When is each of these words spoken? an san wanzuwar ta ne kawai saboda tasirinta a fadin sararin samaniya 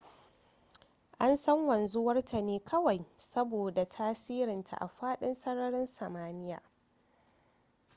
an 1.19 1.37
san 1.37 1.65
wanzuwar 1.67 2.25
ta 2.25 2.41
ne 2.41 2.59
kawai 2.59 3.05
saboda 3.17 3.85
tasirinta 3.85 4.75
a 4.77 4.87
fadin 4.87 5.35
sararin 5.35 5.85
samaniya 5.85 6.61